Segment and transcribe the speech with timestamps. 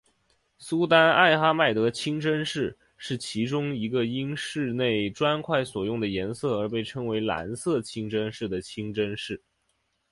[0.57, 9.39] 苏丹艾哈迈德清真寺是其中一个因室内砖块所用的颜色而被称为蓝色清真寺的清真寺。